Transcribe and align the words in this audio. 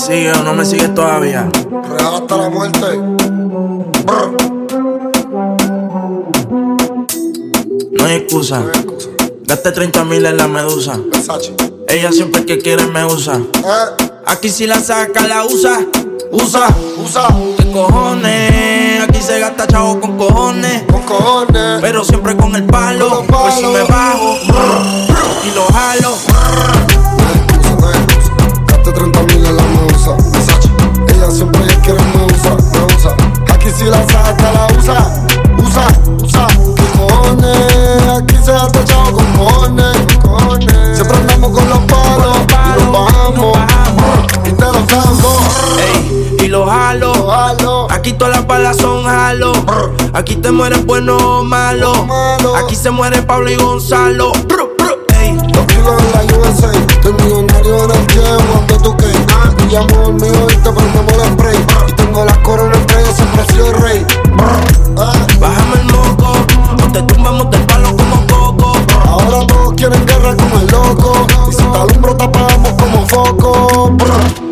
sigue 0.00 0.32
o 0.32 0.42
no 0.42 0.54
me 0.54 0.64
sigues 0.64 0.94
todavía? 0.94 1.48
Real 1.70 2.14
hasta 2.14 2.36
la 2.36 2.48
muerte. 2.48 2.80
Brr. 4.04 4.36
No 7.92 8.04
hay 8.06 8.14
excusa. 8.16 8.60
No 8.60 8.66
hay 8.72 8.80
excusa. 8.80 9.10
Gaste 9.46 9.72
30 9.72 10.04
mil 10.04 10.24
en 10.26 10.36
la 10.36 10.48
medusa. 10.48 10.98
Versace. 11.12 11.54
Ella 11.88 12.10
siempre 12.12 12.44
que 12.46 12.58
quiere 12.58 12.86
me 12.86 13.04
usa. 13.04 13.36
Eh, 13.36 14.06
Aquí 14.26 14.48
si 14.48 14.66
la 14.66 14.80
saca, 14.80 15.26
la 15.26 15.44
usa. 15.44 15.80
Usa. 16.32 16.68
usa. 17.04 17.28
¿Qué 17.58 17.70
cojones? 17.72 19.02
Aquí 19.02 19.20
se 19.20 19.38
gasta 19.40 19.66
chavo 19.66 20.00
con 20.00 20.16
cojones. 20.16 20.84
Con 20.90 21.02
cojones. 21.02 21.78
Pero 21.80 22.04
siempre 22.04 22.36
con 22.36 22.54
el 22.54 22.64
palo. 22.64 23.08
Con 23.10 23.26
los 23.26 23.42
Pues 23.42 23.54
si 23.54 23.66
me 23.66 23.82
bajo 23.82 24.36
y 25.44 25.54
lo 25.54 25.64
jalo. 25.66 25.89
Son 48.50 49.04
jalo. 49.04 49.52
Aquí 50.12 50.34
te 50.34 50.50
mueres 50.50 50.84
bueno 50.84 51.16
o 51.16 51.44
malo. 51.44 51.92
Aquí 52.56 52.74
se 52.74 52.90
muere 52.90 53.22
Pablo 53.22 53.48
y 53.48 53.54
Gonzalo. 53.54 54.32
Ey. 55.20 55.36
Los 55.54 55.66
kilos 55.66 55.94
en 56.02 56.12
la 56.12 56.36
USA, 56.36 56.72
millonario 57.22 57.84
en 57.84 57.90
el 57.92 58.06
tiempo 58.08 58.82
tú 58.82 58.96
que 58.96 59.06
llamo 59.68 60.08
el 60.08 60.14
mío 60.14 60.46
y 60.50 60.56
te 60.56 60.70
prendemos 60.70 61.12
el 61.12 61.32
spray 61.32 61.56
Y 61.88 61.92
tengo 61.92 62.24
las 62.24 62.38
coronas 62.38 62.78
en 62.78 63.14
siempre 63.14 63.68
el 63.68 63.74
rey 63.82 64.06
Ah, 64.98 65.12
Bájame 65.38 65.80
el 65.82 65.92
moco. 65.92 66.32
O 66.84 66.92
te 66.92 67.02
tumbamos 67.02 67.50
del 67.52 67.62
palo 67.66 67.88
como 67.96 68.26
coco. 68.26 68.72
Ahora 69.06 69.46
todos 69.46 69.74
quieren 69.74 70.04
guerra 70.06 70.34
con 70.36 70.60
el 70.60 70.66
loco 70.72 71.26
Y 71.48 71.52
si 71.52 71.62
te 71.62 71.78
alumbro 71.78 72.16
te 72.16 72.24
apagamos 72.24 72.72
como 72.72 73.06
foco 73.06 73.96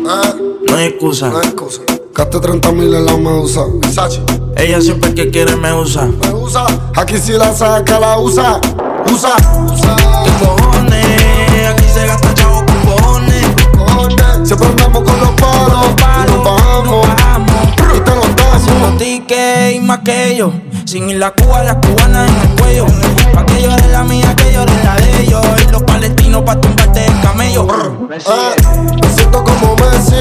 Ah, 0.07 0.33
No 0.69 0.75
hay 0.77 0.85
excusa. 0.87 1.27
No 1.29 1.39
hay 1.39 1.47
excusa 1.47 1.81
Gaste 2.19 2.37
30 2.37 2.71
mil 2.73 2.93
en 2.93 3.05
la 3.05 3.15
medusa 3.15 3.61
Versace 3.81 4.21
Ella 4.57 4.81
siempre 4.81 5.13
que 5.13 5.31
quiere 5.31 5.55
me 5.55 5.73
usa. 5.73 6.05
Me 6.05 6.33
usa 6.33 6.65
Aquí 6.97 7.17
si 7.17 7.31
la 7.31 7.53
saca 7.53 7.97
la 7.97 8.19
usa 8.19 8.59
Usa 9.09 9.29
Usa 9.65 9.95
¿Qué 10.25 10.45
cojones? 10.45 11.69
Aquí 11.69 11.85
se 11.85 12.05
gasta 12.05 12.33
chavo 12.33 12.65
con 12.65 12.93
cojones. 12.93 13.45
Cojones. 13.71 14.19
Siempre 14.43 14.67
andamos 14.67 15.03
con 15.03 15.17
los 15.17 15.29
palos 15.29 15.85
Y 16.27 16.31
nos 16.33 16.43
bajamos 16.43 17.07
Y 17.95 17.99
te 18.01 18.15
los 18.15 18.35
damos 18.35 18.53
Hacemos 18.53 18.97
tickets 18.97 19.75
y 19.75 19.79
más 19.79 19.99
que 19.99 20.33
ellos. 20.33 20.51
Sin 20.85 21.09
ir 21.09 21.17
la 21.17 21.31
Cuba, 21.31 21.63
las 21.63 21.75
cubanas 21.75 22.29
en 22.29 22.49
el 22.49 22.59
cuello. 22.59 22.85
Pa' 23.33 23.45
que 23.45 23.61
llore 23.61 23.87
la 23.89 24.03
mía, 24.03 24.35
que 24.35 24.51
llore 24.51 24.73
la 24.83 24.95
de 24.95 25.21
ellos. 25.21 25.45
Y 25.67 25.71
los 25.71 25.83
palestinos 25.83 26.43
pa' 26.43 26.59
tumbarte 26.59 27.05
el 27.05 27.21
camello. 27.21 27.67
Ah, 27.69 27.89
me 28.09 28.19
siento 28.19 29.43
como 29.43 29.75
Messi, 29.75 30.15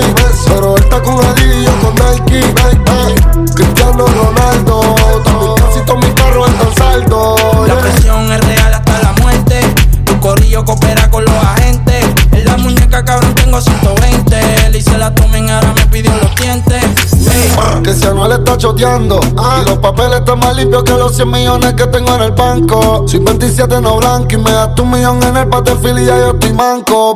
pero 0.46 0.76
él 0.76 0.82
está 0.82 1.02
con 1.02 1.24
Adidas 1.24 1.56
y 1.56 1.64
yo 1.64 1.67
con 1.88 1.94
Nike. 1.94 2.40
Ah, 2.88 3.44
Cristiano 3.54 4.06
Ronaldo, 4.06 4.80
también 5.24 5.54
casi 5.56 5.80
todos 5.84 6.00
mis 6.00 6.14
carros 6.14 6.48
están 6.48 6.74
saldo. 6.76 7.34
La 7.66 7.78
presión 7.78 8.32
es 8.32 8.40
real 8.40 8.74
hasta 8.74 9.02
la 9.02 9.12
muerte. 9.22 9.60
Tu 10.04 10.18
corillo 10.20 10.64
coopera 10.64 11.10
con 11.10 11.24
los 11.24 11.34
agentes. 11.34 12.04
En 12.32 12.44
la 12.44 12.56
muñeca, 12.56 13.04
cabrón, 13.04 13.34
tengo 13.34 13.60
120. 13.60 14.70
Le 14.70 14.78
hice 14.78 14.98
la 14.98 15.14
tomen, 15.14 15.48
ahora 15.50 15.72
me 15.74 15.86
pidió 15.86 16.12
los 16.16 16.34
dientes. 16.36 16.84
Ey, 17.14 17.82
Que 17.82 17.92
si 17.92 18.06
Anuel 18.06 18.32
está 18.32 18.56
choteando 18.56 19.20
Y 19.22 19.68
los 19.68 19.78
papeles 19.78 20.20
están 20.20 20.38
más 20.38 20.56
limpios 20.56 20.82
que 20.84 20.92
los 20.92 21.14
100 21.14 21.30
millones 21.30 21.74
que 21.74 21.86
tengo 21.86 22.14
en 22.14 22.22
el 22.22 22.30
banco 22.30 23.04
Soy 23.06 23.18
27 23.18 23.80
no 23.80 23.96
blanco 23.98 24.28
y 24.30 24.36
me 24.38 24.50
das 24.50 24.74
tu 24.74 24.84
millón 24.86 25.22
en 25.22 25.36
el 25.36 25.44
Battlefield 25.44 25.98
y 26.00 26.06
ya 26.06 26.18
yo 26.18 26.30
estoy 26.30 26.52
manco 26.52 27.14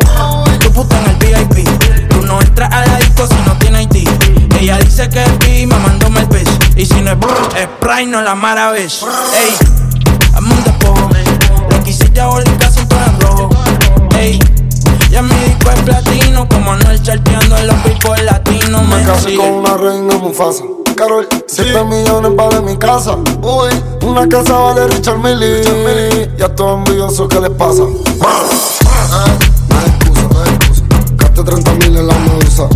tu 0.60 0.70
puta 0.70 0.96
en 1.00 1.10
el 1.10 1.16
VIP. 1.16 1.91
Ella 4.62 4.78
dice 4.78 5.08
que 5.08 5.20
es 5.22 5.38
B, 5.40 5.66
mamándome 5.66 6.20
el 6.20 6.28
pez. 6.28 6.48
Y 6.76 6.86
si 6.86 7.00
no 7.00 7.10
es 7.10 7.18
brr, 7.18 7.36
es 7.56 7.64
Sprite, 7.64 8.06
no 8.06 8.22
la 8.22 8.36
maravilla. 8.36 8.86
Ey, 9.34 9.54
hazme 10.34 10.54
un 10.54 10.62
despojo. 10.64 11.08
Requisita 11.70 12.26
bólica, 12.28 12.70
cintura 12.70 13.06
en 13.06 13.20
rojo. 13.20 13.50
Ey, 14.16 14.38
ya 15.10 15.20
mi 15.22 15.34
disco 15.34 15.70
es 15.74 15.80
platino. 15.82 16.48
Como 16.48 16.76
no 16.76 16.90
el 16.92 17.02
charteando 17.02 17.56
en 17.56 17.66
los 17.66 17.82
billboard 17.82 18.22
latinos. 18.22 18.86
Me 18.86 18.96
Me 18.98 19.04
casé 19.04 19.30
sigue. 19.30 19.36
con 19.38 19.52
una 19.52 19.76
reina 19.76 20.16
Mufasa 20.18 20.62
Carol, 20.96 21.26
7 21.48 21.84
millones 21.84 22.32
vale 22.36 22.60
mi 22.60 22.76
casa 22.76 23.16
Uy, 23.40 23.70
una 24.06 24.28
casa 24.28 24.52
vale 24.52 24.86
Richard 24.88 25.18
Millie 25.18 26.30
Ya 26.36 26.48
todos 26.54 26.78
envidiosos, 26.78 27.28
¿qué 27.28 27.40
les 27.40 27.50
pasa? 27.50 27.82
Ah, 28.20 29.24
no 29.70 29.78
hay 29.78 29.86
excusa, 29.86 30.22
no 30.30 30.42
hay 30.42 30.54
excusa 30.54 30.82
Gaste 31.16 31.42
30 31.42 31.72
mil 31.72 31.96
en 31.96 32.06
la 32.06 32.14
medusa 32.14 32.68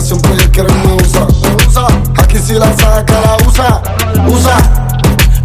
Siempre 0.00 0.34
quiere 0.50 0.72
me 0.72 0.94
usa 0.94 1.26
Me 1.42 1.66
usa 1.66 1.86
Aquí 2.18 2.38
si 2.38 2.54
la 2.54 2.74
saca, 2.76 3.20
la 3.20 3.36
usa 3.46 3.82
Usa 4.26 4.56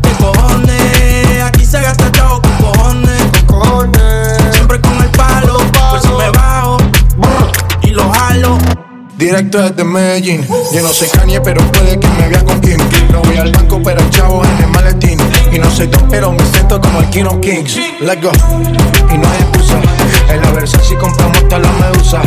¿Qué 0.02 0.12
cojones? 0.24 1.44
Aquí 1.44 1.66
se 1.66 1.82
gasta 1.82 2.12
chavo 2.12 2.42
con 2.42 2.72
cojones. 2.72 3.24
Cojones 3.46 4.54
Siempre 4.54 4.80
con 4.82 5.02
el 5.02 5.10
palo. 5.12 5.58
Pues 5.90 6.04
si 6.04 6.10
me 6.10 6.30
bajo 6.32 6.78
y 7.82 7.92
lo 7.92 8.10
jalo. 8.10 8.58
Directo 9.18 9.62
desde 9.62 9.84
Medellín. 9.84 10.48
Yo 10.74 10.82
no 10.82 10.90
soy 10.90 11.08
Kanye, 11.10 11.42
pero 11.42 11.62
puede 11.72 12.00
que 12.00 12.08
me 12.08 12.30
vea 12.30 12.44
con 12.44 12.60
Kim. 12.62 12.78
No 13.12 13.22
voy 13.22 13.38
al 13.38 13.52
banco, 13.52 13.82
pero 13.84 14.00
el 14.02 14.10
chavo 14.10 14.44
en 14.44 14.64
el 14.64 14.68
maletín. 14.70 15.20
Y 15.52 15.60
no 15.60 15.70
soy 15.70 15.88
don, 15.88 16.08
pero 16.10 16.32
me 16.32 16.46
siento 16.46 16.80
como 16.82 17.00
el 17.00 17.10
King 17.10 17.26
of 17.26 17.40
Kings. 17.40 17.78
Let's 18.00 18.22
go. 18.22 18.32
Y 19.14 19.18
no 19.18 19.30
hay 19.30 19.40
excusa. 19.40 19.80
En 20.30 20.42
la 20.42 20.52
Versace 20.52 20.96
compramos 20.96 21.38
hasta 21.38 21.60
la 21.60 21.72
medusa. 21.74 22.22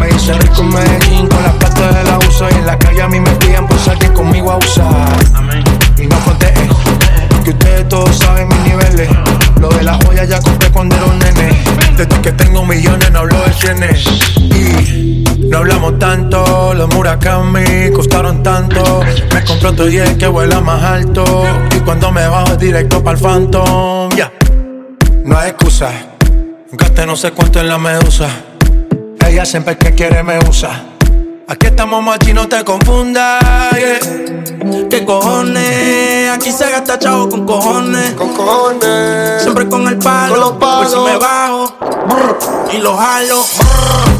Me 0.00 0.08
hice 0.08 0.32
rico 0.34 0.62
en 0.62 0.68
Medellín 0.68 1.31
Y 4.42 6.06
no 6.08 6.18
conté 6.24 6.52
que 7.44 7.50
ustedes 7.50 7.88
todos 7.88 8.18
saben 8.18 8.48
mis 8.48 8.58
niveles. 8.64 9.08
Lo 9.60 9.68
de 9.68 9.84
la 9.84 9.94
joya 10.04 10.24
ya 10.24 10.40
compré 10.40 10.68
cuando 10.70 10.96
era 10.96 11.04
un 11.04 11.18
nene. 11.20 11.62
Desde 11.96 12.20
que 12.20 12.32
tengo 12.32 12.66
millones 12.66 13.12
no 13.12 13.20
hablo 13.20 13.40
de 13.40 13.52
cienes. 13.52 14.04
Y 14.40 15.46
no 15.48 15.58
hablamos 15.58 15.96
tanto, 16.00 16.74
los 16.74 16.92
Murakami 16.92 17.92
costaron 17.94 18.42
tanto. 18.42 19.02
Me 19.32 19.44
compré 19.44 19.68
otro 19.68 19.88
jet 19.88 20.18
que 20.18 20.26
vuela 20.26 20.60
más 20.60 20.82
alto. 20.82 21.44
Y 21.76 21.78
cuando 21.80 22.10
me 22.10 22.26
bajo 22.26 22.54
es 22.54 22.58
directo 22.58 23.00
para 23.00 23.16
el 23.16 23.22
Phantom. 23.22 24.10
Ya, 24.16 24.32
no 25.24 25.38
hay 25.38 25.50
excusa. 25.50 25.92
Gasté 26.72 27.06
no 27.06 27.14
sé 27.14 27.30
cuánto 27.30 27.60
en 27.60 27.68
la 27.68 27.78
medusa. 27.78 28.28
Ella 29.24 29.44
siempre 29.44 29.78
que 29.78 29.94
quiere 29.94 30.24
me 30.24 30.40
usa. 30.48 30.84
Aquí 31.46 31.66
estamos 31.66 32.02
machi, 32.02 32.32
no 32.32 32.48
te 32.48 32.64
confundas. 32.64 33.40
yeah. 33.72 34.31
¿Qué 34.90 35.04
cojones? 35.04 36.30
Aquí 36.30 36.50
se 36.52 36.70
gasta 36.70 36.98
chavo 36.98 37.28
con 37.28 37.46
cojones. 37.46 38.12
Con 38.14 38.34
cojones 38.34 39.42
Siempre 39.42 39.68
con 39.68 39.86
el 39.86 39.98
palo. 39.98 40.32
Con 40.32 40.40
los 40.40 40.52
palos. 40.52 40.94
Por 40.94 41.00
si 41.00 41.12
me 41.12 41.16
bajo 41.18 41.74
y 42.72 42.78
lo 42.78 42.96
jalo. 42.96 44.11